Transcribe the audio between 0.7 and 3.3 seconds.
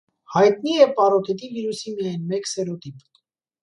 է պարօտիտի վիրուսի միայն մեկ սերոտիպ։